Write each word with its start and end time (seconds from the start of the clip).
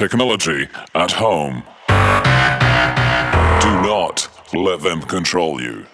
technology 0.00 0.66
at 0.94 1.12
home. 1.12 1.62
Do 3.60 3.72
not 3.82 4.30
let 4.54 4.80
them 4.80 5.02
control 5.02 5.60
you. 5.60 5.84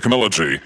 technology. 0.00 0.60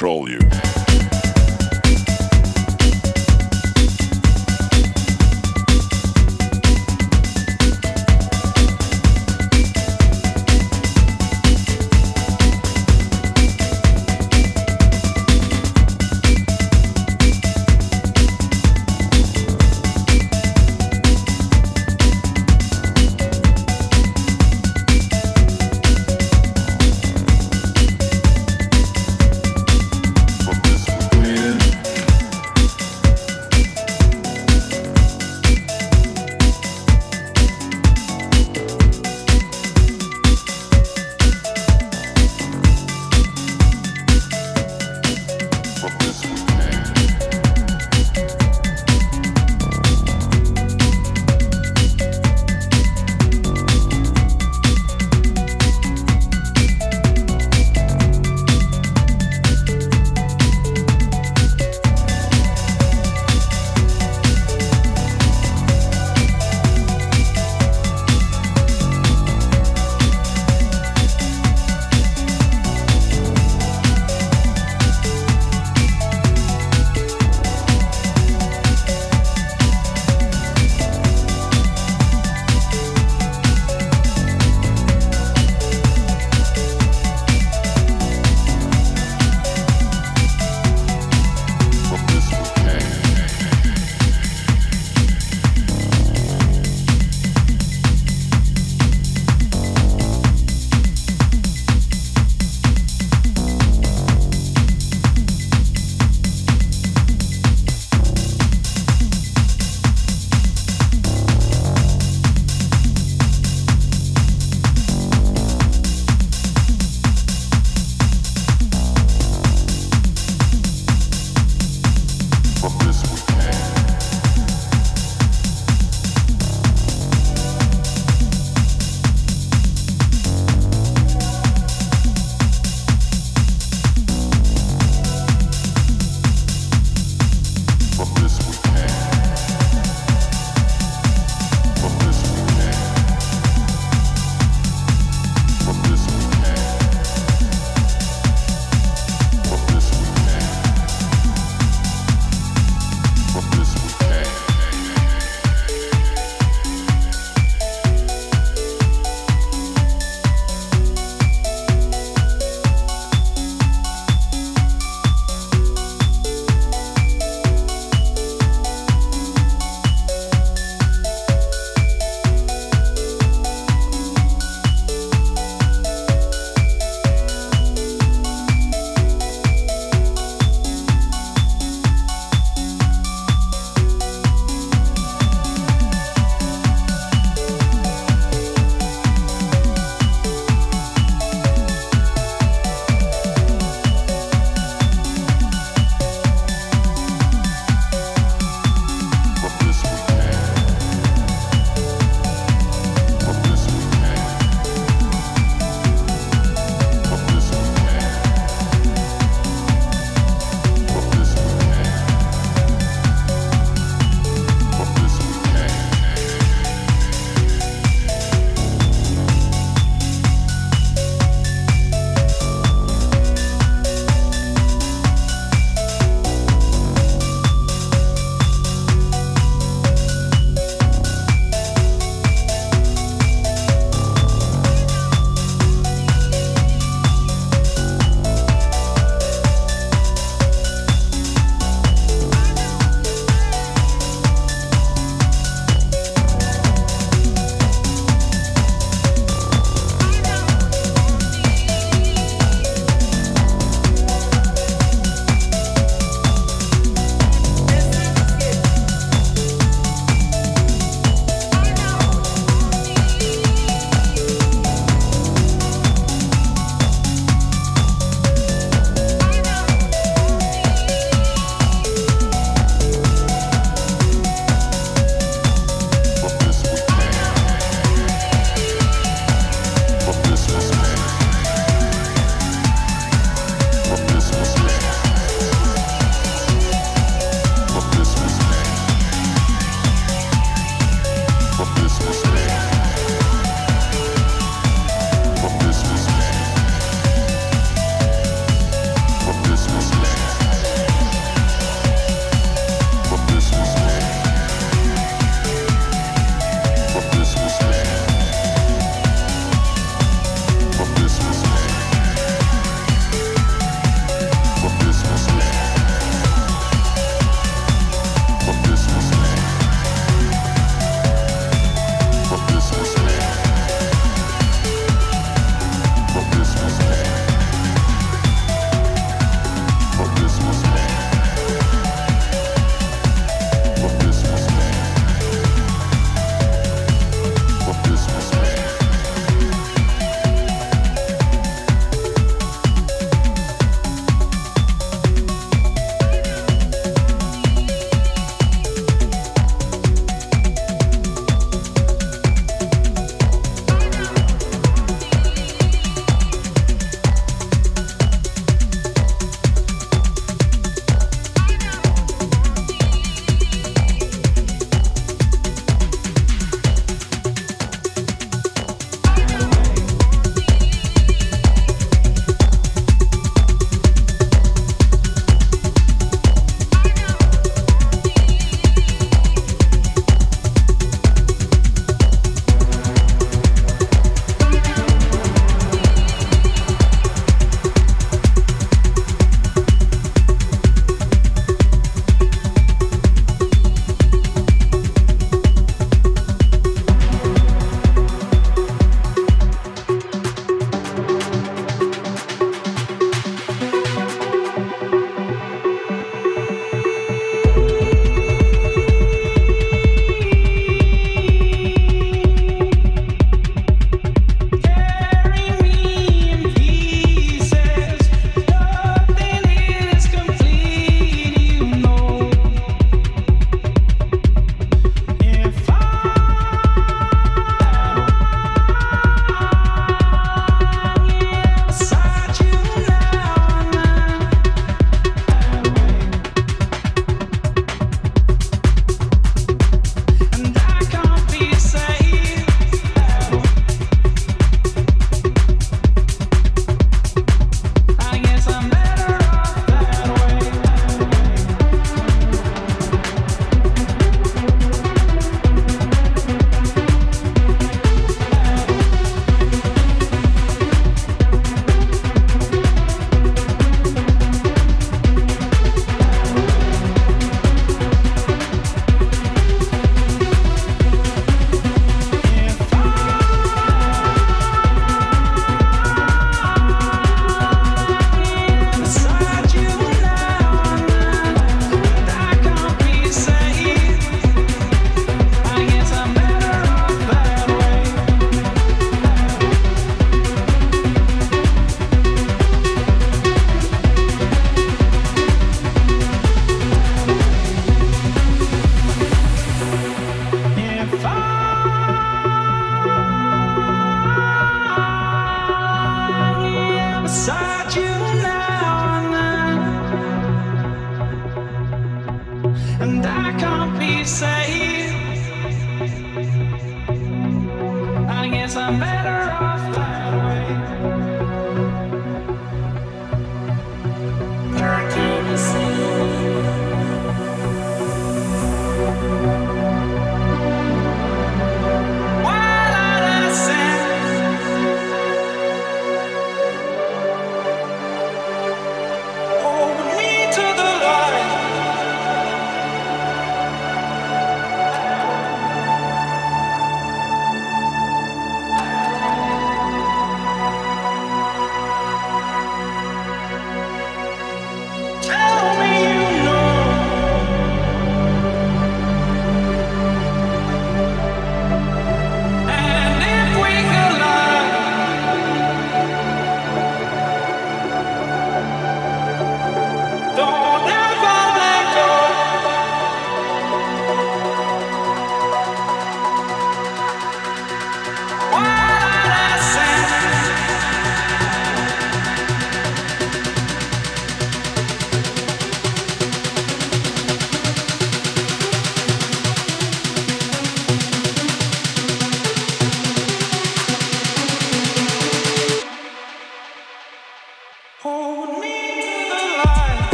control 0.00 0.30
you. 0.30 0.39